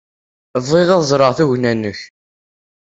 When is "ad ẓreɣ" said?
0.91-1.31